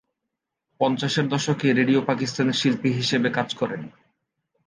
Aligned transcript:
পঞ্চাশের 0.79 1.25
দশকে 1.27 1.67
রেডিও 1.73 1.99
পাকিস্তানের 2.01 2.59
শিল্পী 2.61 2.89
হিসেবে 2.93 3.29
কাজ 3.29 3.49
করেন। 3.55 3.81